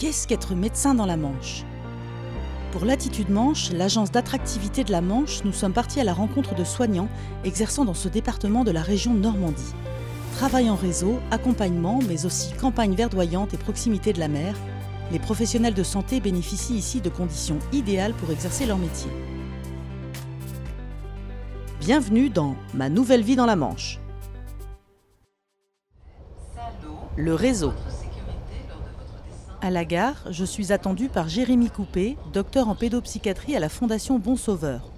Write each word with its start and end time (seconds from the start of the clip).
Qu'est-ce 0.00 0.26
qu'être 0.26 0.54
médecin 0.54 0.94
dans 0.94 1.04
la 1.04 1.18
Manche? 1.18 1.62
Pour 2.72 2.86
l'Attitude 2.86 3.28
Manche, 3.28 3.70
l'agence 3.70 4.10
d'attractivité 4.10 4.82
de 4.82 4.92
la 4.92 5.02
Manche, 5.02 5.44
nous 5.44 5.52
sommes 5.52 5.74
partis 5.74 6.00
à 6.00 6.04
la 6.04 6.14
rencontre 6.14 6.54
de 6.54 6.64
soignants 6.64 7.10
exerçant 7.44 7.84
dans 7.84 7.92
ce 7.92 8.08
département 8.08 8.64
de 8.64 8.70
la 8.70 8.80
région 8.80 9.12
Normandie. 9.12 9.74
Travail 10.36 10.70
en 10.70 10.74
réseau, 10.74 11.20
accompagnement, 11.30 11.98
mais 12.08 12.24
aussi 12.24 12.54
campagne 12.54 12.94
verdoyante 12.94 13.52
et 13.52 13.58
proximité 13.58 14.14
de 14.14 14.20
la 14.20 14.28
mer, 14.28 14.54
les 15.12 15.18
professionnels 15.18 15.74
de 15.74 15.82
santé 15.82 16.18
bénéficient 16.20 16.78
ici 16.78 17.02
de 17.02 17.10
conditions 17.10 17.58
idéales 17.70 18.14
pour 18.14 18.30
exercer 18.30 18.64
leur 18.64 18.78
métier. 18.78 19.10
Bienvenue 21.80 22.30
dans 22.30 22.56
Ma 22.72 22.88
nouvelle 22.88 23.22
vie 23.22 23.36
dans 23.36 23.44
la 23.44 23.56
Manche. 23.56 24.00
Le 27.18 27.34
réseau. 27.34 27.74
À 29.62 29.68
la 29.68 29.84
gare, 29.84 30.16
je 30.30 30.42
suis 30.46 30.72
attendue 30.72 31.10
par 31.10 31.28
Jérémy 31.28 31.68
Coupé, 31.68 32.16
docteur 32.32 32.70
en 32.70 32.74
pédopsychiatrie 32.74 33.54
à 33.54 33.60
la 33.60 33.68
Fondation 33.68 34.18
Bon 34.18 34.34
Sauveur. 34.34 34.90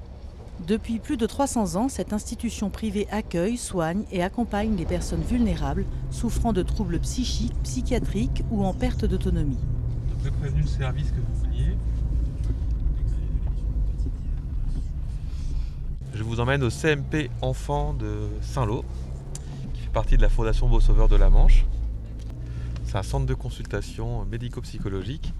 Depuis 0.68 1.00
plus 1.00 1.16
de 1.16 1.26
300 1.26 1.74
ans, 1.74 1.88
cette 1.88 2.12
institution 2.12 2.70
privée 2.70 3.08
accueille, 3.10 3.56
soigne 3.56 4.04
et 4.12 4.22
accompagne 4.22 4.76
les 4.76 4.84
personnes 4.84 5.22
vulnérables 5.22 5.84
souffrant 6.12 6.52
de 6.52 6.62
troubles 6.62 7.00
psychiques, 7.00 7.60
psychiatriques 7.64 8.44
ou 8.52 8.64
en 8.64 8.72
perte 8.72 9.04
d'autonomie. 9.04 9.58
Vous 10.20 10.28
avez 10.28 10.36
prévenu 10.36 10.62
le 10.62 10.68
service 10.68 11.10
que 11.10 11.16
vous 11.16 11.44
vouliez. 11.44 11.76
Je 16.14 16.22
vous 16.22 16.38
emmène 16.38 16.62
au 16.62 16.70
CMP 16.70 17.30
Enfants 17.40 17.94
de 17.94 18.28
Saint-Lô, 18.42 18.84
qui 19.74 19.80
fait 19.80 19.92
partie 19.92 20.16
de 20.16 20.22
la 20.22 20.28
Fondation 20.28 20.68
Beau 20.68 20.78
Sauveur 20.78 21.08
de 21.08 21.16
la 21.16 21.30
Manche. 21.30 21.64
C'est 22.92 22.98
un 22.98 23.02
centre 23.02 23.24
de 23.24 23.32
consultation 23.32 24.26
médico-psychologique 24.26 25.32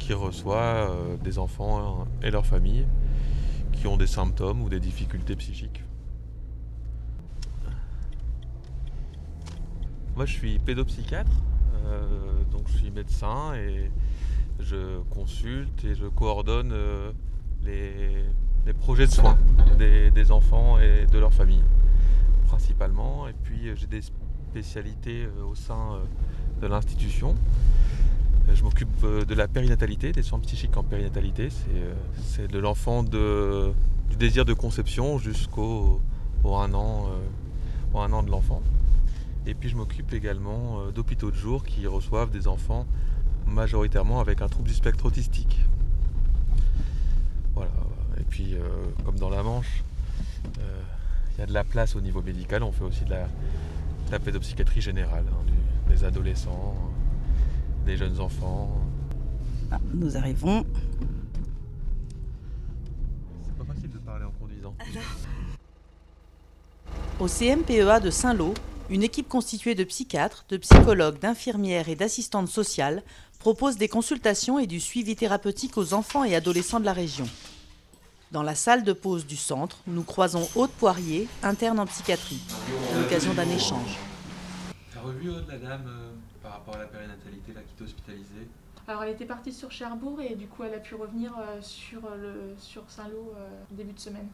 qui 0.00 0.12
reçoit 0.12 0.56
euh, 0.56 1.16
des 1.22 1.38
enfants 1.38 2.04
et 2.20 2.32
leurs 2.32 2.46
familles 2.46 2.84
qui 3.70 3.86
ont 3.86 3.96
des 3.96 4.08
symptômes 4.08 4.60
ou 4.60 4.68
des 4.68 4.80
difficultés 4.80 5.36
psychiques. 5.36 5.84
Moi 10.16 10.26
je 10.26 10.32
suis 10.32 10.58
pédopsychiatre, 10.58 11.30
euh, 11.84 12.42
donc 12.50 12.66
je 12.70 12.78
suis 12.78 12.90
médecin 12.90 13.54
et 13.54 13.92
je 14.58 15.00
consulte 15.10 15.84
et 15.84 15.94
je 15.94 16.06
coordonne 16.06 16.72
euh, 16.72 17.12
les, 17.62 18.72
projets 18.80 19.06
de 19.06 19.12
soins 19.12 19.38
des, 19.78 20.32
enfants 20.32 20.80
et 20.80 21.06
de 21.06 21.20
leurs 21.20 21.32
familles 21.32 21.64
principalement. 22.48 23.28
Et 23.28 23.32
puis 23.44 23.70
j'ai 23.76 23.86
des 23.86 24.02
spécialités 24.02 25.28
au 25.48 25.54
sein 25.54 26.00
de 26.60 26.66
l'institution. 26.66 27.34
Euh, 28.48 28.54
Je 28.54 28.62
m'occupe 28.62 28.88
euh, 29.04 29.24
de 29.24 29.34
la 29.34 29.48
périnatalité, 29.48 30.12
des 30.12 30.22
soins 30.22 30.40
psychiques 30.40 30.76
en 30.76 30.82
périnatalité. 30.82 31.50
C'est, 31.50 32.42
euh, 32.42 32.48
de 32.48 32.58
l'enfant 32.58 33.02
du 33.02 34.16
désir 34.18 34.44
de 34.44 34.54
conception 34.54 35.18
jusqu'au 35.18 36.00
au 36.44 36.54
un 36.56 36.72
an, 36.74 37.08
au 37.92 37.98
un 37.98 38.12
an 38.12 38.22
de 38.22 38.30
l'enfant. 38.30 38.62
Et 39.46 39.54
puis 39.54 39.68
je 39.68 39.76
m'occupe 39.76 40.12
également 40.12 40.90
d'hôpitaux 40.94 41.30
de 41.30 41.36
jour 41.36 41.64
qui 41.64 41.86
reçoivent 41.86 42.30
des 42.30 42.46
enfants 42.46 42.86
majoritairement 43.46 44.20
avec 44.20 44.42
un 44.42 44.48
trouble 44.48 44.68
du 44.68 44.74
spectre 44.74 45.06
autistique. 45.06 45.60
Voilà. 47.54 47.72
Et 48.20 48.24
puis, 48.24 48.54
comme 49.04 49.18
dans 49.18 49.30
la 49.30 49.42
Manche, 49.42 49.82
il 51.36 51.40
y 51.40 51.42
a 51.42 51.46
de 51.46 51.52
la 51.52 51.64
place 51.64 51.96
au 51.96 52.00
niveau 52.00 52.22
médical. 52.22 52.62
On 52.62 52.72
fait 52.72 52.84
aussi 52.84 53.04
de 53.04 53.10
la, 53.10 54.18
pédopsychiatrie 54.18 54.80
générale, 54.80 55.24
hein, 55.28 55.44
des 55.88 56.04
adolescents, 56.04 56.74
des 57.84 57.96
jeunes 57.96 58.20
enfants. 58.20 58.70
Ah, 59.70 59.78
nous 59.94 60.16
arrivons. 60.16 60.64
C'est 63.44 63.56
pas 63.56 63.72
facile 63.72 63.90
de 63.90 63.98
parler 63.98 64.24
en 64.24 64.32
conduisant. 64.40 64.74
Au 67.18 67.26
CMPEA 67.26 68.00
de 68.00 68.10
Saint-Lô, 68.10 68.54
une 68.90 69.02
équipe 69.02 69.28
constituée 69.28 69.74
de 69.74 69.84
psychiatres, 69.84 70.44
de 70.48 70.56
psychologues, 70.58 71.18
d'infirmières 71.18 71.88
et 71.88 71.96
d'assistantes 71.96 72.48
sociales 72.48 73.02
propose 73.38 73.76
des 73.76 73.88
consultations 73.88 74.58
et 74.58 74.66
du 74.66 74.80
suivi 74.80 75.16
thérapeutique 75.16 75.76
aux 75.76 75.94
enfants 75.94 76.24
et 76.24 76.34
adolescents 76.34 76.80
de 76.80 76.84
la 76.84 76.92
région. 76.92 77.26
Dans 78.32 78.42
la 78.42 78.54
salle 78.54 78.82
de 78.82 78.92
pause 78.92 79.26
du 79.26 79.36
centre, 79.36 79.78
nous 79.86 80.02
croisons 80.02 80.48
Aude 80.56 80.70
Poirier, 80.70 81.28
interne 81.42 81.78
en 81.78 81.86
psychiatrie, 81.86 82.40
à 82.92 83.00
l'occasion 83.00 83.34
d'un 83.34 83.48
échange. 83.48 83.96
Revu 85.06 85.30
Aude, 85.30 85.46
la 85.48 85.58
dame 85.58 85.84
euh, 85.88 86.12
par 86.42 86.52
rapport 86.52 86.74
à 86.74 86.78
la 86.78 86.86
périnatalité 86.86 87.52
là, 87.52 87.60
qui 87.62 87.72
était 87.74 87.84
hospitalisée 87.84 88.48
Alors 88.88 89.02
elle 89.04 89.14
était 89.14 89.26
partie 89.26 89.52
sur 89.52 89.70
Cherbourg 89.70 90.20
et 90.20 90.34
du 90.34 90.46
coup 90.46 90.62
elle 90.64 90.74
a 90.74 90.78
pu 90.80 90.94
revenir 90.94 91.32
euh, 91.38 91.60
sur, 91.60 92.00
le, 92.16 92.54
sur 92.58 92.82
Saint-Lô 92.88 93.32
euh, 93.36 93.48
début 93.70 93.92
de 93.92 93.98
semaine. 94.00 94.28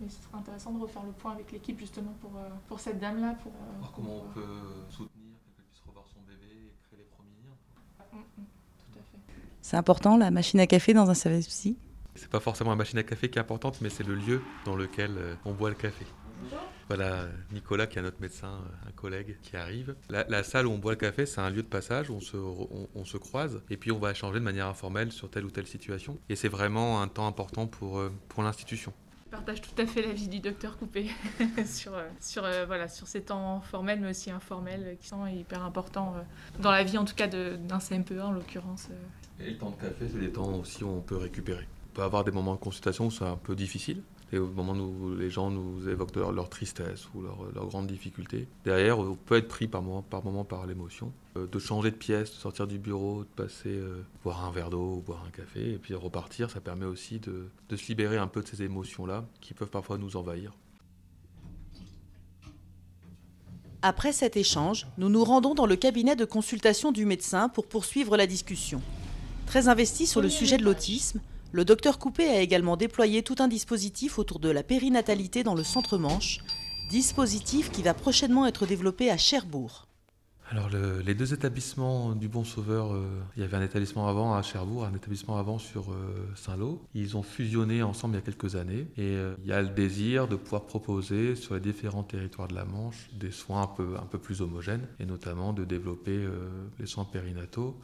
Mais 0.00 0.08
ce 0.08 0.16
serait 0.22 0.36
intéressant 0.38 0.72
de 0.72 0.80
refaire 0.80 1.02
le 1.04 1.12
point 1.12 1.32
avec 1.32 1.52
l'équipe 1.52 1.78
justement 1.78 2.14
pour, 2.20 2.32
euh, 2.36 2.48
pour 2.68 2.80
cette 2.80 2.98
dame-là. 2.98 3.36
Pour, 3.42 3.52
euh, 3.52 3.78
Voir 3.78 3.92
comment 3.92 4.16
on 4.16 4.20
pour 4.20 4.32
peut 4.32 4.58
soutenir, 4.90 5.36
qu'elle 5.56 5.64
puisse 5.66 5.82
revoir 5.86 6.04
son 6.08 6.20
bébé 6.26 6.46
et 6.50 6.72
créer 6.88 6.98
les 6.98 7.04
premiers 7.04 7.38
liens. 7.44 7.54
Mm, 8.12 8.18
mm, 8.18 8.44
tout 8.78 8.98
à 8.98 9.02
fait. 9.02 9.18
C'est 9.60 9.76
important 9.76 10.16
la 10.16 10.30
machine 10.30 10.58
à 10.60 10.66
café 10.66 10.92
dans 10.92 11.08
un 11.08 11.14
service 11.14 11.46
psy 11.46 11.76
C'est 12.16 12.28
pas 12.28 12.40
forcément 12.40 12.70
la 12.70 12.76
machine 12.76 12.98
à 12.98 13.04
café 13.04 13.30
qui 13.30 13.38
est 13.38 13.42
importante, 13.42 13.80
mais 13.80 13.90
c'est 13.90 14.04
le 14.06 14.14
lieu 14.16 14.42
dans 14.64 14.74
lequel 14.74 15.16
euh, 15.16 15.34
on 15.44 15.52
boit 15.52 15.68
le 15.68 15.76
café. 15.76 16.04
Voilà 16.88 17.26
Nicolas 17.52 17.86
qui 17.86 17.98
est 17.98 18.02
notre 18.02 18.20
médecin, 18.20 18.48
euh, 18.48 18.88
un 18.88 18.92
collègue 18.92 19.36
qui 19.42 19.56
arrive. 19.56 19.94
La, 20.10 20.24
la 20.28 20.42
salle 20.42 20.66
où 20.66 20.70
on 20.70 20.78
boit 20.78 20.92
le 20.92 20.96
café, 20.98 21.26
c'est 21.26 21.40
un 21.40 21.50
lieu 21.50 21.62
de 21.62 21.68
passage 21.68 22.10
où 22.10 22.14
on 22.14 22.20
se, 22.20 22.36
re- 22.36 22.68
on, 22.70 22.88
on 22.94 23.04
se 23.04 23.16
croise 23.16 23.62
et 23.70 23.76
puis 23.76 23.92
on 23.92 23.98
va 23.98 24.10
échanger 24.10 24.38
de 24.40 24.44
manière 24.44 24.66
informelle 24.66 25.12
sur 25.12 25.30
telle 25.30 25.44
ou 25.44 25.50
telle 25.50 25.66
situation. 25.66 26.18
Et 26.28 26.36
c'est 26.36 26.48
vraiment 26.48 27.00
un 27.00 27.08
temps 27.08 27.26
important 27.26 27.66
pour, 27.66 27.98
euh, 27.98 28.12
pour 28.28 28.42
l'institution. 28.42 28.92
Je 29.26 29.30
partage 29.38 29.62
tout 29.62 29.70
à 29.80 29.86
fait 29.86 30.02
l'avis 30.02 30.28
du 30.28 30.40
docteur 30.40 30.76
Coupé 30.76 31.06
sur, 31.64 31.94
euh, 31.94 32.06
sur, 32.20 32.44
euh, 32.44 32.66
voilà, 32.66 32.88
sur 32.88 33.06
ces 33.08 33.22
temps 33.22 33.62
formels 33.62 33.98
mais 34.00 34.10
aussi 34.10 34.30
informels 34.30 34.98
qui 35.00 35.08
sont 35.08 35.26
hyper 35.26 35.62
importants 35.64 36.14
euh, 36.18 36.22
dans 36.60 36.70
la 36.70 36.84
vie 36.84 36.98
en 36.98 37.06
tout 37.06 37.14
cas 37.14 37.28
de- 37.28 37.56
d'un 37.56 37.78
CMPE 37.80 38.20
en 38.20 38.32
l'occurrence. 38.32 38.88
euh. 38.90 39.44
Et 39.46 39.50
le 39.52 39.56
temps 39.58 39.70
de 39.70 39.76
café, 39.76 40.06
c'est 40.12 40.20
des 40.20 40.30
temps 40.30 40.52
aussi 40.56 40.84
où 40.84 40.88
on 40.88 41.00
peut 41.00 41.16
récupérer. 41.16 41.66
On 41.92 41.94
peut 41.96 42.02
avoir 42.02 42.24
des 42.24 42.30
moments 42.30 42.54
de 42.54 42.60
consultation 42.60 43.06
où 43.06 43.10
c'est 43.10 43.24
un 43.24 43.36
peu 43.38 43.54
difficile. 43.56 44.02
Et 44.32 44.38
au 44.38 44.46
moment 44.46 44.72
où 44.72 45.14
les 45.14 45.28
gens 45.28 45.50
nous 45.50 45.88
évoquent 45.88 46.16
leur, 46.16 46.48
tristesse 46.48 47.06
ou 47.14 47.20
leurs 47.20 47.38
leur 47.54 47.66
grandes 47.66 47.86
difficultés. 47.86 48.48
Derrière, 48.64 48.98
on 48.98 49.14
peut 49.14 49.36
être 49.36 49.48
pris 49.48 49.68
par 49.68 49.82
moment 49.82 50.02
par, 50.44 50.66
l'émotion. 50.66 51.12
Euh, 51.36 51.46
de 51.46 51.58
changer 51.58 51.90
de 51.90 51.96
pièce, 51.96 52.30
de 52.30 52.36
sortir 52.36 52.66
du 52.66 52.78
bureau, 52.78 53.24
de 53.24 53.42
passer 53.42 53.68
euh, 53.68 54.02
boire 54.24 54.44
un 54.44 54.50
verre 54.50 54.70
d'eau 54.70 54.96
ou 54.96 55.02
boire 55.02 55.24
un 55.26 55.30
café, 55.30 55.72
et 55.72 55.78
puis 55.78 55.94
repartir, 55.94 56.50
ça 56.50 56.60
permet 56.60 56.86
aussi 56.86 57.18
de 57.18 57.76
se 57.76 57.88
libérer 57.88 58.16
un 58.16 58.26
peu 58.26 58.42
de 58.42 58.48
ces 58.48 58.62
émotions-là 58.62 59.24
qui 59.40 59.54
peuvent 59.54 59.70
parfois 59.70 59.98
nous 59.98 60.16
envahir. 60.16 60.52
Après 63.84 64.12
cet 64.12 64.36
échange, 64.36 64.86
nous 64.96 65.08
nous 65.08 65.24
rendons 65.24 65.54
dans 65.54 65.66
le 65.66 65.74
cabinet 65.74 66.14
de 66.14 66.24
consultation 66.24 66.92
du 66.92 67.04
médecin 67.04 67.48
pour 67.48 67.66
poursuivre 67.66 68.16
la 68.16 68.28
discussion. 68.28 68.80
Très 69.46 69.66
investi 69.66 70.06
sur 70.06 70.22
le 70.22 70.28
sujet 70.28 70.56
de 70.56 70.62
l'autisme, 70.62 71.20
le 71.52 71.64
docteur 71.64 71.98
Coupé 71.98 72.28
a 72.28 72.40
également 72.40 72.76
déployé 72.76 73.22
tout 73.22 73.36
un 73.38 73.48
dispositif 73.48 74.18
autour 74.18 74.38
de 74.40 74.48
la 74.48 74.62
périnatalité 74.62 75.42
dans 75.44 75.54
le 75.54 75.64
centre 75.64 75.98
Manche, 75.98 76.40
dispositif 76.90 77.70
qui 77.70 77.82
va 77.82 77.94
prochainement 77.94 78.46
être 78.46 78.66
développé 78.66 79.10
à 79.10 79.16
Cherbourg. 79.16 79.86
Alors 80.50 80.68
le- 80.68 81.00
les 81.00 81.14
deux 81.14 81.32
établissements 81.32 82.14
du 82.14 82.28
Bon 82.28 82.44
Sauveur, 82.44 82.92
euh, 82.92 83.06
il 83.36 83.40
y 83.40 83.44
avait 83.44 83.56
un 83.56 83.62
établissement 83.62 84.06
avant 84.06 84.34
à 84.34 84.42
Cherbourg, 84.42 84.84
un 84.84 84.94
établissement 84.94 85.38
avant 85.38 85.58
sur 85.58 85.92
euh, 85.92 86.28
Saint-Lô. 86.36 86.82
Ils 86.94 87.16
ont 87.16 87.22
fusionné 87.22 87.82
ensemble 87.82 88.14
il 88.14 88.18
y 88.18 88.20
a 88.20 88.24
quelques 88.24 88.54
années 88.56 88.86
et 88.98 89.16
euh, 89.16 89.34
il 89.44 89.48
y 89.48 89.52
a 89.52 89.62
le 89.62 89.70
désir 89.70 90.28
de 90.28 90.36
pouvoir 90.36 90.66
proposer 90.66 91.36
sur 91.36 91.54
les 91.54 91.60
différents 91.60 92.02
territoires 92.02 92.48
de 92.48 92.54
la 92.54 92.66
Manche 92.66 93.08
des 93.18 93.30
soins 93.30 93.62
un 93.62 93.66
peu, 93.66 93.94
un 93.96 94.04
peu 94.04 94.18
plus 94.18 94.42
homogènes 94.42 94.86
et 95.00 95.06
notamment 95.06 95.54
de 95.54 95.64
développer 95.64 96.26
les 96.78 96.86
soins 96.86 97.04
périnataux 97.06 97.78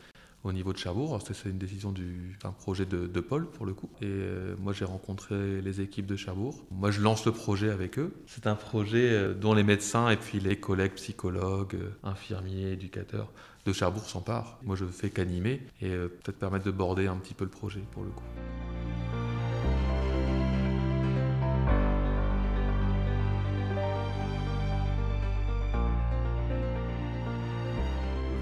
au 0.48 0.52
niveau 0.52 0.72
de 0.72 0.78
Cherbourg. 0.78 1.18
C'est 1.24 1.48
une 1.48 1.58
décision 1.58 1.92
du 1.92 2.36
un 2.44 2.52
projet 2.52 2.86
de, 2.86 3.20
Paul 3.20 3.46
pour 3.46 3.66
le 3.66 3.74
coup. 3.74 3.90
Et 4.00 4.06
euh, 4.06 4.54
moi 4.58 4.72
j'ai 4.72 4.84
rencontré 4.84 5.60
les 5.60 5.80
équipes 5.80 6.06
de 6.06 6.16
Cherbourg. 6.16 6.64
Moi 6.70 6.90
je 6.90 7.00
lance 7.00 7.26
le 7.26 7.32
projet 7.32 7.70
avec 7.70 7.98
eux. 7.98 8.14
C'est 8.26 8.46
un 8.46 8.54
projet 8.54 9.10
euh, 9.10 9.34
dont 9.34 9.54
les 9.54 9.64
médecins 9.64 10.08
et 10.08 10.16
puis 10.16 10.40
les 10.40 10.56
collègues 10.56 10.94
psychologues, 10.94 11.74
euh, 11.74 11.90
infirmiers, 12.02 12.72
éducateurs 12.72 13.30
de 13.66 13.72
Cherbourg 13.72 14.08
s'emparent. 14.08 14.58
Moi 14.62 14.76
je 14.76 14.86
fais 14.86 15.10
qu'animer 15.10 15.62
et 15.82 15.90
peut-être 15.90 16.38
permettre 16.38 16.64
de 16.64 16.70
border 16.70 17.06
un 17.06 17.16
petit 17.16 17.34
peu 17.34 17.44
le 17.44 17.50
projet 17.50 17.82
pour 17.92 18.02
le 18.02 18.10
coup. 18.10 18.24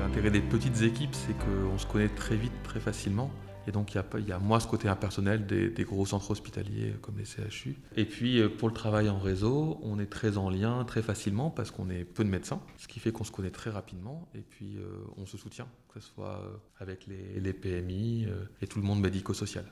L'intérêt 0.07 0.31
des 0.31 0.41
petites 0.41 0.83
équipes, 0.83 1.17
c'est 1.17 1.35
qu'on 1.37 1.77
se 1.79 1.85
connaît 1.85 2.09
très 2.09 2.37
vite, 2.37 2.53
très 2.63 2.79
facilement. 2.79 3.29
Et 3.67 3.73
donc 3.73 3.93
il 3.93 3.97
y 3.97 3.99
a, 3.99 4.05
il 4.21 4.29
y 4.29 4.31
a 4.31 4.39
moins 4.39 4.61
ce 4.61 4.69
côté 4.69 4.87
impersonnel 4.87 5.47
des, 5.47 5.69
des 5.69 5.83
gros 5.83 6.07
centres 6.07 6.31
hospitaliers 6.31 6.95
comme 7.03 7.19
les 7.19 7.25
CHU. 7.25 7.77
Et 7.97 8.05
puis 8.05 8.41
euh, 8.41 8.49
pour 8.49 8.69
le 8.69 8.75
travail 8.75 9.09
en 9.11 9.19
réseau, 9.19 9.81
on 9.83 9.99
est 9.99 10.07
très 10.07 10.39
en 10.39 10.49
lien 10.49 10.85
très 10.85 11.03
facilement 11.03 11.51
parce 11.51 11.73
qu'on 11.73 11.91
est 11.91 12.05
peu 12.05 12.23
de 12.23 12.29
médecins, 12.29 12.61
ce 12.77 12.87
qui 12.87 13.01
fait 13.01 13.11
qu'on 13.11 13.25
se 13.25 13.33
connaît 13.33 13.51
très 13.51 13.71
rapidement 13.71 14.29
et 14.37 14.43
puis 14.43 14.77
euh, 14.77 14.87
on 15.17 15.27
se 15.27 15.37
soutient, 15.37 15.67
que 15.93 15.99
ce 15.99 16.07
soit 16.07 16.41
euh, 16.41 16.57
avec 16.79 17.09
les, 17.09 17.41
les 17.41 17.53
PMI 17.53 18.27
euh, 18.29 18.45
et 18.63 18.69
tout 18.69 18.79
le 18.79 18.87
monde 18.87 19.01
médico-social. 19.01 19.65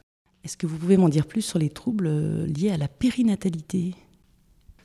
Est-ce 0.42 0.56
que 0.56 0.66
vous 0.66 0.78
pouvez 0.78 0.96
m'en 0.96 1.08
dire 1.08 1.28
plus 1.28 1.42
sur 1.42 1.60
les 1.60 1.70
troubles 1.70 2.08
liés 2.46 2.72
à 2.72 2.76
la 2.76 2.88
périnatalité? 2.88 3.94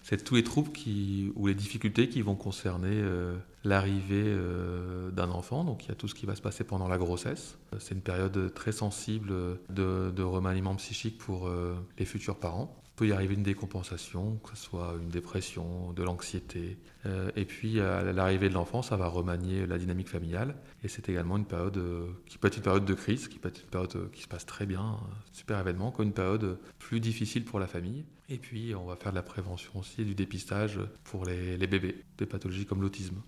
C'est 0.10 0.24
tous 0.24 0.36
les 0.36 0.44
troubles 0.44 0.72
qui, 0.72 1.32
ou 1.36 1.46
les 1.46 1.54
difficultés 1.54 2.10
qui 2.10 2.24
vont 2.24 2.36
concerner 2.36 2.90
euh, 2.92 3.38
l'arrivée 3.64 4.26
euh, 4.26 5.12
d'un 5.12 5.30
enfant. 5.30 5.64
Donc 5.64 5.86
il 5.86 5.90
y 5.90 5.92
a 5.92 5.96
tout 5.96 6.08
ce 6.08 6.16
qui 6.16 6.26
va 6.26 6.36
se 6.36 6.42
passer 6.42 6.64
pendant 6.64 6.88
la 6.88 6.98
grossesse. 6.98 7.58
C'est 7.80 7.96
une 7.96 8.02
période 8.02 8.54
très 8.54 8.72
sensible 8.72 9.34
de, 9.70 10.22
remaniement 10.22 10.76
psychique 10.76 11.18
pour 11.18 11.48
euh, 11.48 11.76
les 11.98 12.06
futurs 12.06 12.38
parents. 12.38 12.76
Il 12.86 12.96
peut 13.00 13.08
y 13.08 13.14
arriver 13.14 13.36
une 13.36 13.44
décompensation, 13.44 14.40
que 14.44 14.58
ce 14.58 14.64
soit 14.64 14.96
une 15.02 15.08
dépression, 15.08 15.94
de 15.94 16.04
l'anxiété. 16.04 16.78
Euh, 17.06 17.32
et 17.38 17.46
puis 17.46 17.80
à 17.80 18.04
l'arrivée 18.12 18.50
de 18.50 18.54
l'enfant, 18.54 18.82
ça 18.82 18.98
va 18.98 19.08
remanier 19.08 19.66
la 19.66 19.78
dynamique 19.78 20.10
familiale. 20.10 20.56
Et 20.84 20.90
c'est 20.90 21.08
également 21.08 21.38
une 21.38 21.46
période 21.46 21.82
qui 22.26 22.38
peut 22.38 22.50
être 22.50 22.58
une 22.58 22.64
période 22.64 22.86
de 22.86 22.94
crise, 22.94 23.30
qui 23.30 23.40
peut 23.40 23.48
être 23.48 23.62
une 23.62 23.70
période 23.70 24.12
qui 24.12 24.22
se 24.22 24.28
passe 24.28 24.46
très 24.46 24.66
bien, 24.66 25.00
super 25.32 25.60
événement, 25.60 25.92
comme 25.92 26.08
une 26.08 26.14
période 26.14 26.60
plus 26.78 27.00
difficile 27.00 27.46
pour 27.46 27.60
la 27.60 27.68
famille. 27.68 28.04
Et 28.28 28.38
puis 28.38 28.76
on 28.76 28.86
va 28.86 28.98
faire 28.98 29.14
de 29.14 29.16
la 29.16 29.24
prévention 29.24 29.80
aussi 29.80 30.04
du 30.04 30.14
dépistage 30.14 30.80
pour 31.06 31.24
les 31.26 31.58
bébés, 31.68 32.04
des 32.18 32.26
pathologies 32.26 32.66
comme 32.66 32.82
l'autisme. 32.82 33.22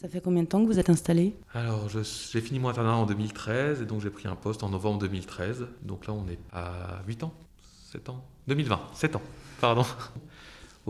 Ça 0.00 0.08
fait 0.08 0.22
combien 0.22 0.42
de 0.44 0.48
temps 0.48 0.62
que 0.62 0.66
vous 0.66 0.78
êtes 0.78 0.88
installé? 0.88 1.36
Alors, 1.52 1.90
j'ai 1.90 2.40
fini 2.40 2.58
mon 2.58 2.70
internat 2.70 2.94
en 2.96 3.04
2013 3.04 3.82
et 3.82 3.84
donc 3.84 4.00
j'ai 4.00 4.08
pris 4.08 4.28
un 4.28 4.34
poste 4.34 4.62
en 4.62 4.70
novembre 4.70 4.98
2013. 5.00 5.66
Donc 5.82 6.06
là, 6.06 6.14
on 6.14 6.26
est 6.26 6.38
à 6.54 7.02
8 7.06 7.24
ans? 7.24 7.34
7 7.92 8.08
ans? 8.08 8.24
2020, 8.48 8.80
7 8.94 9.16
ans, 9.16 9.22
pardon. 9.60 9.84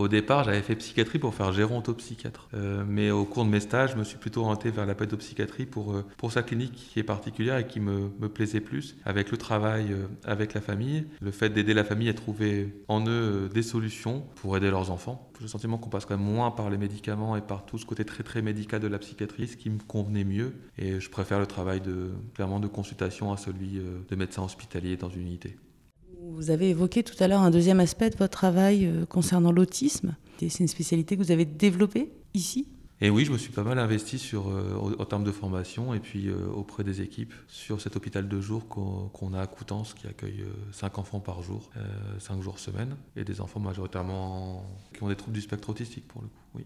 Au 0.01 0.07
départ, 0.07 0.45
j'avais 0.45 0.63
fait 0.63 0.75
psychiatrie 0.75 1.19
pour 1.19 1.35
faire 1.35 1.53
gérontopsychiatre. 1.53 2.47
Euh, 2.55 2.83
mais 2.87 3.11
au 3.11 3.23
cours 3.23 3.45
de 3.45 3.51
mes 3.51 3.59
stages, 3.59 3.91
je 3.91 3.97
me 3.97 4.03
suis 4.03 4.17
plutôt 4.17 4.41
orienté 4.41 4.71
vers 4.71 4.87
la 4.87 4.95
pédopsychiatrie 4.95 5.67
pour, 5.67 5.93
euh, 5.93 6.03
pour 6.17 6.31
sa 6.31 6.41
clinique 6.41 6.73
qui 6.73 6.99
est 6.99 7.03
particulière 7.03 7.59
et 7.59 7.67
qui 7.67 7.79
me, 7.79 8.09
me 8.19 8.27
plaisait 8.27 8.61
plus. 8.61 8.97
Avec 9.05 9.29
le 9.29 9.37
travail 9.37 9.93
euh, 9.93 10.07
avec 10.23 10.55
la 10.55 10.61
famille, 10.61 11.05
le 11.21 11.29
fait 11.29 11.51
d'aider 11.51 11.75
la 11.75 11.83
famille 11.83 12.09
à 12.09 12.15
trouver 12.15 12.73
en 12.87 13.01
eux 13.01 13.09
euh, 13.09 13.47
des 13.47 13.61
solutions 13.61 14.23
pour 14.37 14.57
aider 14.57 14.71
leurs 14.71 14.89
enfants. 14.89 15.29
J'ai 15.37 15.43
le 15.43 15.49
sentiment 15.49 15.77
qu'on 15.77 15.91
passe 15.91 16.05
quand 16.05 16.17
même 16.17 16.25
moins 16.25 16.49
par 16.49 16.71
les 16.71 16.79
médicaments 16.79 17.35
et 17.35 17.41
par 17.41 17.67
tout 17.67 17.77
ce 17.77 17.85
côté 17.85 18.03
très 18.03 18.23
très 18.23 18.41
médical 18.41 18.79
de 18.81 18.87
la 18.87 18.97
psychiatrie, 18.97 19.49
ce 19.49 19.55
qui 19.55 19.69
me 19.69 19.77
convenait 19.87 20.23
mieux. 20.23 20.55
Et 20.79 20.99
je 20.99 21.11
préfère 21.11 21.39
le 21.39 21.45
travail 21.45 21.79
de, 21.79 22.09
clairement 22.33 22.59
de 22.59 22.67
consultation 22.67 23.31
à 23.31 23.37
celui 23.37 23.79
de 24.09 24.15
médecin 24.15 24.41
hospitalier 24.41 24.97
dans 24.97 25.09
une 25.09 25.21
unité. 25.21 25.57
Vous 26.35 26.49
avez 26.49 26.69
évoqué 26.69 27.03
tout 27.03 27.21
à 27.21 27.27
l'heure 27.27 27.41
un 27.41 27.51
deuxième 27.51 27.79
aspect 27.79 28.09
de 28.09 28.15
votre 28.15 28.31
travail 28.31 28.85
euh, 28.85 29.05
concernant 29.05 29.51
l'autisme. 29.51 30.15
C'est 30.39 30.59
une 30.59 30.67
spécialité 30.67 31.15
que 31.17 31.21
vous 31.21 31.31
avez 31.31 31.45
développée 31.45 32.11
ici? 32.33 32.67
Et 33.01 33.09
oui, 33.09 33.25
je 33.25 33.31
me 33.31 33.37
suis 33.37 33.51
pas 33.51 33.63
mal 33.63 33.77
investi 33.79 34.17
sur, 34.17 34.47
euh, 34.49 34.95
en, 34.97 35.05
termes 35.05 35.23
de 35.23 35.31
formation 35.31 35.93
et 35.93 35.99
puis 35.99 36.29
euh, 36.29 36.47
auprès 36.53 36.83
des 36.83 37.01
équipes 37.01 37.33
sur 37.47 37.81
cet 37.81 37.95
hôpital 37.95 38.27
de 38.27 38.41
jour 38.41 38.67
qu'on 38.67 39.33
a 39.33 39.41
à 39.41 39.47
Coutances 39.47 39.93
qui 39.93 40.07
accueille 40.07 40.45
5 40.71 40.99
enfants 40.99 41.19
par 41.19 41.41
jour, 41.43 41.69
5 42.19 42.41
jours 42.41 42.59
semaine, 42.59 42.95
et 43.15 43.23
des 43.23 43.41
enfants 43.41 43.59
majoritairement 43.59 44.59
en- 44.59 44.65
qui 44.95 45.03
ont 45.03 45.09
des 45.09 45.15
troubles 45.15 45.33
du 45.35 45.41
spectre 45.41 45.69
autistique 45.69 46.07
pour 46.07 46.21
le 46.21 46.27
coup. 46.27 46.43
Oui. 46.55 46.65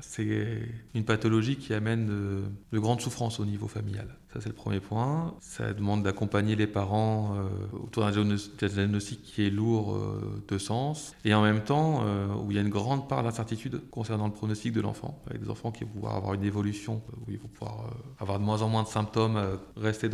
C'est 0.00 0.62
une 0.94 1.04
pathologie 1.04 1.56
qui 1.56 1.72
amène 1.72 2.06
de 2.06 2.78
grandes 2.78 3.00
souffrances 3.00 3.40
au 3.40 3.46
niveau 3.46 3.66
familial. 3.68 4.08
C'est 4.40 4.48
le 4.48 4.54
premier 4.54 4.80
point. 4.80 5.34
Ça 5.40 5.72
demande 5.72 6.02
d'accompagner 6.02 6.56
les 6.56 6.66
parents 6.66 7.36
euh, 7.36 7.48
autour 7.84 8.04
d'un 8.04 8.10
diagnos- 8.10 8.50
d'un 8.58 8.68
diagnostic 8.68 9.22
qui 9.22 9.46
est 9.46 9.50
lourd 9.50 9.94
euh, 9.94 10.42
de 10.48 10.58
sens 10.58 11.14
et 11.24 11.34
en 11.34 11.42
même 11.42 11.62
temps 11.62 12.02
euh, 12.04 12.26
où 12.34 12.50
il 12.50 12.56
y 12.56 12.58
a 12.58 12.62
une 12.62 12.68
grande 12.68 13.08
part 13.08 13.22
d'incertitude 13.22 13.80
concernant 13.90 14.26
le 14.26 14.32
pronostic 14.32 14.72
de 14.72 14.80
l'enfant, 14.80 15.22
avec 15.28 15.42
des 15.42 15.50
enfants 15.50 15.72
qui 15.72 15.84
vont 15.84 15.90
pouvoir 15.90 16.16
avoir 16.16 16.34
une 16.34 16.44
évolution, 16.44 17.02
où 17.26 17.30
ils 17.30 17.38
vont 17.38 17.48
pouvoir 17.48 17.90
avoir 18.18 18.38
de 18.38 18.44
moins 18.44 18.62
en 18.62 18.68
moins 18.68 18.82
de 18.82 18.88
symptômes, 18.88 19.40
rester 19.76 20.08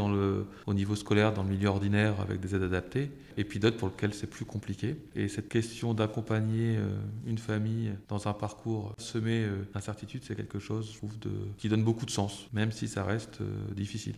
au 0.67 0.75
niveau 0.75 0.97
scolaire, 0.97 1.33
dans 1.33 1.43
le 1.43 1.49
milieu 1.49 1.69
ordinaire 1.69 2.21
avec 2.21 2.41
des 2.41 2.55
aides 2.55 2.63
adaptées, 2.63 3.11
et 3.37 3.45
puis 3.45 3.59
d'autres 3.59 3.77
pour 3.77 3.89
lesquels 3.89 4.15
c'est 4.15 4.27
plus 4.27 4.45
compliqué. 4.45 4.97
Et 5.15 5.29
cette 5.29 5.49
question 5.49 5.95
d'accompagner 5.95 6.79
une 7.27 7.39
famille 7.39 7.93
dans 8.09 8.29
un 8.29 8.33
parcours 8.33 8.95
semé 8.99 9.45
euh, 9.45 9.67
d'incertitude, 9.75 10.23
c'est 10.25 10.35
quelque 10.35 10.59
chose, 10.59 10.91
je 10.93 10.99
trouve, 10.99 11.13
qui 11.59 11.69
donne 11.69 11.85
beaucoup 11.85 12.07
de 12.07 12.11
sens, 12.11 12.47
même 12.53 12.73
si 12.73 12.89
ça 12.89 13.05
reste 13.05 13.41
difficile. 13.75 14.12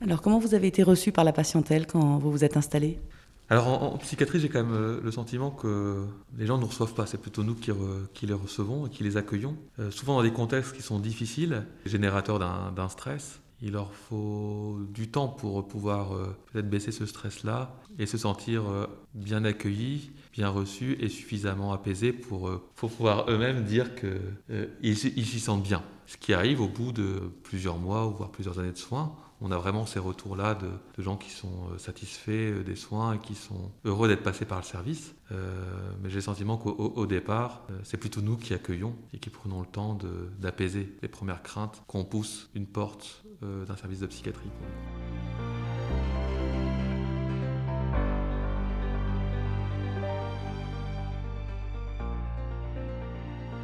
Alors 0.00 0.20
comment 0.20 0.38
vous 0.38 0.54
avez 0.54 0.66
été 0.66 0.82
reçu 0.82 1.10
par 1.10 1.24
la 1.24 1.32
patientèle 1.32 1.86
quand 1.86 2.18
vous 2.18 2.30
vous 2.30 2.44
êtes 2.44 2.56
installé? 2.56 2.98
Alors 3.48 3.82
en, 3.82 3.96
psychiatrie, 3.98 4.40
j'ai 4.40 4.48
quand 4.48 4.62
même 4.62 4.74
euh, 4.74 5.00
le 5.02 5.10
sentiment 5.12 5.50
que 5.50 6.04
les 6.36 6.46
gens 6.46 6.56
ne 6.56 6.62
nous 6.62 6.68
reçoivent 6.68 6.94
pas. 6.94 7.06
C'est 7.06 7.20
plutôt 7.20 7.44
nous 7.44 7.54
qui, 7.54 7.70
les 8.26 8.34
recevons 8.34 8.86
et 8.86 8.90
qui 8.90 9.04
les 9.04 9.16
accueillons. 9.16 9.56
Euh, 9.78 9.90
souvent 9.90 10.16
dans 10.16 10.22
des 10.22 10.32
contextes 10.32 10.74
qui 10.74 10.82
sont 10.82 10.98
difficiles, 10.98 11.64
générateurs 11.84 12.38
d'un 12.38 12.88
stress. 12.88 13.40
Il 13.62 13.72
leur 13.72 13.94
faut 13.94 14.80
du 14.92 15.08
temps 15.08 15.28
pour 15.28 15.66
pouvoir 15.66 16.14
euh, 16.14 16.36
peut-être 16.52 16.68
baisser 16.68 16.92
ce 16.92 17.06
stress-là 17.06 17.74
et 17.98 18.04
se 18.04 18.18
sentir 18.18 18.64
bien 19.14 19.44
accueillis, 19.44 20.10
bien 20.32 20.50
reçus 20.50 20.98
et 21.00 21.08
suffisamment 21.08 21.72
apaisés 21.72 22.12
pour, 22.12 22.50
pouvoir 22.74 23.30
eux-mêmes 23.30 23.64
dire 23.64 23.94
qu'ils 23.94 24.18
ils 24.82 24.96
s'y 24.96 25.40
sentent 25.40 25.62
bien. 25.62 25.82
Ce 26.06 26.16
qui 26.18 26.34
arrive 26.34 26.60
au 26.60 26.68
bout 26.68 26.92
de 26.92 27.32
plusieurs 27.44 27.78
mois 27.78 28.06
ou 28.06 28.10
voire 28.10 28.30
plusieurs 28.30 28.58
années 28.58 28.72
de 28.72 28.76
soins. 28.76 29.16
On 29.42 29.50
a 29.50 29.58
vraiment 29.58 29.84
ces 29.84 29.98
retours-là 29.98 30.54
de, 30.54 31.02
gens 31.02 31.16
qui 31.16 31.30
sont 31.30 31.68
euh, 31.72 31.78
satisfaits 31.78 32.30
euh, 32.30 32.62
des 32.64 32.74
soins 32.76 33.14
et 33.14 33.18
qui 33.18 33.34
sont 33.34 33.70
heureux 33.84 34.08
d'être 34.08 34.22
passés 34.22 34.46
par 34.46 34.58
le 34.58 34.64
service. 34.64 35.14
Euh, 35.30 35.52
mais 36.02 36.08
j'ai 36.08 36.16
le 36.16 36.20
sentiment 36.22 36.56
qu'au 36.56 36.70
au- 36.70 36.92
au 36.96 37.06
départ, 37.06 37.62
c'est 37.82 37.98
plutôt 37.98 38.22
nous 38.22 38.36
qui 38.36 38.54
accueillons 38.54 38.94
et 39.12 39.18
qui 39.18 39.28
prenons 39.28 39.60
le 39.60 39.66
temps 39.66 39.98
d'apaiser 40.38 40.96
les 41.02 41.08
premières 41.08 41.42
craintes 41.42 41.82
qu'on 41.86 42.04
pousse 42.04 42.48
une 42.54 42.66
porte 42.66 43.24
d'un 43.42 43.76
service 43.76 44.00
de 44.00 44.06
psychiatrie. 44.06 44.48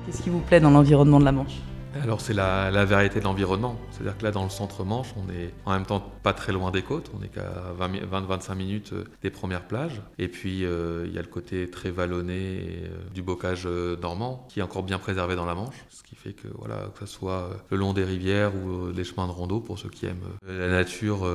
Qu'est-ce 0.04 0.22
qui 0.22 0.30
vous 0.30 0.40
plaît 0.40 0.60
dans 0.60 0.70
l'environnement 0.70 1.20
de 1.20 1.24
la 1.24 1.32
Manche? 1.32 1.60
Alors 2.00 2.20
c'est 2.20 2.32
la, 2.32 2.84
variété 2.84 3.18
de 3.20 3.24
l'environnement. 3.24 3.76
C'est-à-dire 3.90 4.16
que 4.16 4.24
là, 4.24 4.30
dans 4.30 4.44
le 4.44 4.50
centre 4.50 4.84
Manche, 4.84 5.08
on 5.16 5.30
est 5.30 5.52
en 5.64 5.72
même 5.72 5.86
temps 5.86 6.00
pas 6.22 6.32
très 6.32 6.52
loin 6.52 6.70
des 6.70 6.82
côtes. 6.82 7.10
On 7.18 7.22
est 7.22 7.28
qu'à 7.28 7.74
20-25 7.78 8.54
minutes 8.54 8.92
euh, 8.92 9.04
des 9.22 9.30
premières 9.30 9.66
plages. 9.66 10.00
Et 10.18 10.28
puis 10.28 10.64
euh, 10.64 11.04
il 11.06 11.14
y 11.14 11.18
a 11.18 11.22
le 11.22 11.28
côté 11.28 11.70
très 11.70 11.90
vallonné 11.90 12.58
euh, 12.84 12.88
du 13.14 13.22
bocage 13.22 13.66
normand 13.66 14.46
qui 14.48 14.60
est 14.60 14.62
encore 14.62 14.82
bien 14.82 14.98
préservé 14.98 15.36
dans 15.36 15.44
la 15.44 15.54
Manche. 15.54 15.84
Ce 15.90 16.02
qui 16.02 16.16
fait 16.16 16.32
que 16.32 16.48
voilà, 16.58 16.90
que 16.98 17.06
ce 17.06 17.12
soit 17.12 17.50
le 17.70 17.76
long 17.76 17.92
des 17.92 18.04
rivières 18.04 18.52
ou 18.54 18.92
des 18.92 19.04
chemins 19.04 19.26
de 19.26 19.32
rando 19.32 19.60
pour 19.60 19.78
ceux 19.78 19.88
qui 19.88 20.06
aiment 20.06 20.24
la 20.46 20.68
nature 20.68 21.28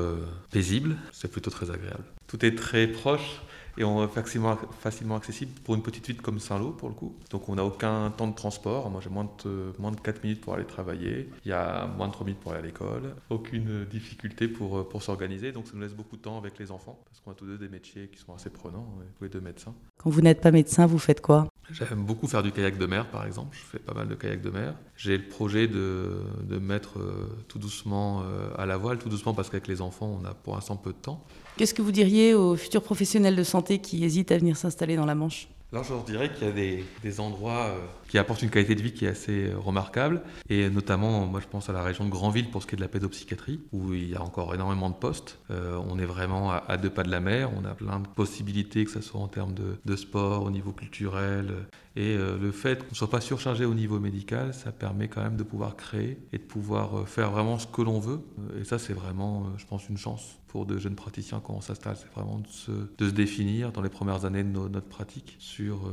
paisible, 0.52 0.96
c'est 1.12 1.32
plutôt 1.32 1.52
très 1.52 1.72
agréable. 1.72 2.04
Tout 2.28 2.46
est 2.46 2.56
très 2.56 2.88
proche 2.88 3.42
et 3.78 3.84
on 3.84 4.04
est 4.04 4.08
facilement, 4.08 4.58
facilement 4.80 5.16
accessible 5.16 5.52
pour 5.64 5.76
une 5.76 5.82
petite 5.82 6.08
ville 6.08 6.22
comme 6.22 6.40
Saint-Lô 6.40 6.72
pour 6.72 6.90
le 6.90 6.96
coup. 6.96 7.16
Donc 7.30 7.48
on 7.50 7.56
n'a 7.56 7.64
aucun 7.64 8.12
temps 8.12 8.28
de 8.28 8.36
transport. 8.36 8.90
Moi 8.90 9.02
j'ai 9.04 9.10
moins 9.10 9.30
de, 9.44 9.74
moins 9.80 9.92
de 9.92 10.00
4 10.00 10.24
minutes 10.24 10.42
pour 10.42 10.54
aller 10.54 10.66
travailler. 10.66 11.30
Il 11.46 11.50
y 11.50 11.54
a 11.54 11.88
moins 11.88 12.08
de 12.08 12.14
3 12.14 12.26
minutes 12.26 12.42
pour 12.42 12.52
aller 12.52 12.62
à 12.62 12.66
l'école. 12.66 13.16
Aucune 13.30 13.86
difficulté 13.86 14.48
pour, 14.48 14.88
pour 14.90 15.04
s'organiser. 15.04 15.52
Donc 15.52 15.68
ça 15.68 15.74
nous 15.76 15.82
laisse 15.82 15.94
beaucoup 15.94 16.18
de 16.18 16.22
temps 16.22 16.38
avec 16.38 16.58
les 16.60 16.72
enfants 16.72 17.00
parce 17.06 17.20
qu'on 17.20 17.32
a 17.32 17.36
tous 17.36 17.46
deux 17.46 17.58
des 17.58 17.70
métiers 17.70 18.08
qui 18.08 18.20
sont 18.20 18.34
assez 18.34 18.50
prenants, 18.50 18.88
tous 19.18 19.24
les 19.26 19.30
deux 19.30 19.42
médecins. 19.42 19.74
Quand 19.98 20.10
vous 20.10 20.22
n'êtes 20.22 20.42
pas 20.42 20.52
médecin, 20.52 20.86
vous 20.86 21.00
faites 21.00 21.22
quoi? 21.22 21.48
J'aime 21.72 22.04
beaucoup 22.04 22.28
faire 22.28 22.44
du 22.44 22.52
kayak 22.52 22.78
de 22.78 22.86
mer, 22.86 23.08
par 23.08 23.26
exemple. 23.26 23.58
Je 23.60 23.66
fais 23.66 23.80
pas 23.80 23.94
mal 23.94 24.08
de 24.08 24.16
kayak 24.16 24.42
de 24.42 24.50
mer. 24.50 24.74
J'ai 24.96 25.18
le 25.18 25.28
projet 25.28 25.68
de, 25.68 26.22
de 26.44 26.58
mettre 26.60 27.00
euh, 27.00 27.28
tout 27.48 27.60
doucement 27.60 28.22
euh, 28.22 28.50
à 28.58 28.66
la 28.66 28.78
voile, 28.78 28.98
tout 29.00 29.10
doucement 29.10 29.34
parce 29.34 29.50
qu'avec 29.50 29.68
les 29.68 29.82
enfants, 29.82 30.20
on 30.22 30.26
a 30.26 30.34
pour 30.34 30.56
l'instant 30.56 30.78
peu 30.78 30.92
de 30.92 30.98
temps. 30.98 31.24
Qu'est-ce 31.58 31.74
que 31.74 31.82
vous 31.82 31.92
diriez 31.92 32.34
aux 32.34 32.56
futurs 32.56 32.84
professionnels 32.84 33.36
de 33.36 33.44
santé 33.44 33.80
qui 33.80 34.04
hésitent 34.04 34.32
à 34.32 34.38
venir 34.38 34.56
s'installer 34.56 34.96
dans 34.96 35.06
la 35.06 35.16
Manche? 35.16 35.50
Alors 35.74 35.84
je 35.84 35.94
dirais 36.10 36.32
qu'il 36.32 36.48
y 36.48 36.50
a 36.50 36.54
des, 36.54 36.86
des 37.04 37.20
endroits 37.20 37.66
euh, 37.66 37.78
qui 38.08 38.18
apportent 38.18 38.42
une 38.42 38.50
qualité 38.50 38.74
de 38.74 38.82
vie 38.82 38.94
qui 38.94 39.04
est 39.04 39.10
assez 39.10 39.50
euh, 39.50 39.58
remarquable, 39.58 40.22
et 40.50 40.70
notamment, 40.70 41.26
moi 41.26 41.42
je 41.42 41.48
pense 41.48 41.70
à 41.70 41.74
la 41.74 41.84
région 41.84 42.06
de 42.06 42.10
Granville 42.10 42.50
pour 42.50 42.62
ce 42.62 42.68
qui 42.68 42.76
est 42.76 42.78
de 42.78 42.82
la 42.82 42.88
pédopsychiatrie, 42.88 43.60
où 43.74 43.94
il 43.94 44.10
y 44.10 44.16
a 44.16 44.22
encore 44.22 44.56
énormément 44.56 44.90
de 44.90 44.96
postes. 44.96 45.40
Euh, 45.52 45.78
on 45.90 46.00
est 46.00 46.06
vraiment 46.06 46.52
à, 46.52 46.64
à 46.70 46.78
deux 46.78 46.90
pas 46.90 47.04
de 47.04 47.12
la 47.12 47.20
mer, 47.20 47.52
on 47.54 47.66
a 47.66 47.76
plein 47.76 48.00
de 48.00 48.08
possibilités, 48.08 48.86
que 48.86 48.92
ce 48.92 49.02
soit 49.02 49.20
en 49.20 49.28
termes 49.28 49.54
de, 49.54 49.78
de 49.84 49.96
sport, 49.98 50.44
au 50.44 50.52
niveau 50.52 50.72
culturel, 50.72 51.52
et 52.00 52.16
euh, 52.16 52.38
le 52.38 52.52
fait 52.52 52.84
qu'on 52.84 52.92
ne 52.92 52.96
soit 52.96 53.10
pas 53.10 53.22
surchargé 53.22 53.66
au 53.66 53.74
niveau 53.74 54.00
médical, 54.00 54.54
ça 54.54 54.72
permet 54.72 55.08
quand 55.08 55.24
même 55.24 55.36
de 55.36 55.42
pouvoir 55.42 55.76
créer 55.76 56.20
et 56.32 56.38
de 56.38 56.44
pouvoir 56.44 57.00
euh, 57.00 57.06
faire 57.06 57.32
vraiment 57.32 57.58
ce 57.58 57.66
que 57.66 57.82
l'on 57.82 58.00
veut. 58.00 58.22
Euh, 58.54 58.62
Et 58.62 58.64
ça, 58.66 58.78
c'est 58.78 58.94
vraiment, 58.94 59.48
je 59.58 59.66
pense, 59.66 59.90
une 59.90 59.98
chance 59.98 60.38
pour 60.48 60.68
de 60.68 60.78
jeunes 60.78 60.94
praticiens 60.96 61.42
quand 61.44 61.54
on 61.56 61.62
s'installe. 61.62 61.98
C'est 61.98 62.12
vraiment 62.14 62.38
de 62.40 62.48
se, 62.48 63.10
définir 63.12 63.72
dans 63.72 63.82
les 63.82 63.90
premières 63.90 64.26
années 64.26 64.44
de 64.44 64.50
no- 64.50 64.70
notre 64.70 64.88
pratique 64.88 65.38
sur 65.40 65.90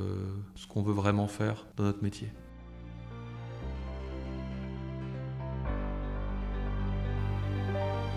ce 0.57 0.67
qu'on 0.67 0.83
veut 0.83 0.93
vraiment 0.93 1.27
faire 1.27 1.65
dans 1.77 1.85
notre 1.85 2.03
métier. 2.03 2.29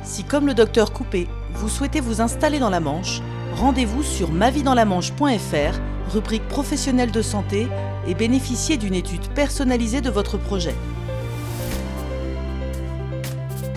Si 0.04 0.24
comme 0.24 0.48
le 0.48 0.54
docteur 0.54 0.94
Coupé, 0.94 1.28
Vous 1.54 1.70
souhaitez 1.70 2.00
vous 2.02 2.22
installer 2.22 2.60
dans 2.60 2.70
la 2.70 2.80
Manche 2.80 3.22
Rendez-vous 3.56 4.04
sur 4.04 4.32
maviesdansla-manche.fr, 4.32 5.80
rubrique 6.10 6.48
professionnelle 6.48 7.12
de 7.12 7.22
santé, 7.22 7.68
et 8.08 8.16
bénéficiez 8.16 8.78
d'une 8.78 8.94
étude 8.94 9.28
personnalisée 9.30 10.02
de 10.02 10.10
votre 10.10 10.38
projet. 10.38 10.76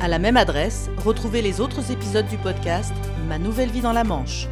À 0.00 0.08
la 0.08 0.18
même 0.18 0.36
adresse, 0.36 0.88
retrouvez 1.04 1.42
les 1.42 1.60
autres 1.60 1.90
épisodes 1.90 2.26
du 2.26 2.38
podcast 2.38 2.94
Ma 3.28 3.38
nouvelle 3.38 3.70
vie 3.70 3.82
dans 3.82 3.92
la 3.92 4.04
Manche. 4.04 4.48